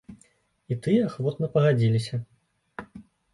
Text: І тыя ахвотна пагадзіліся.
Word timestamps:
І 0.75 0.77
тыя 0.87 1.03
ахвотна 1.09 1.49
пагадзіліся. 1.59 2.21